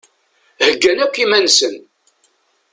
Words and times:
Heggan 0.63 0.97
akk 1.05 1.15
iman-nsen. 1.23 1.75